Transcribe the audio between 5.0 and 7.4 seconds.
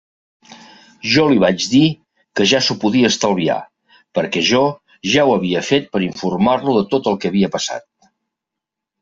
ja ho havia fet per informar-lo de tot el que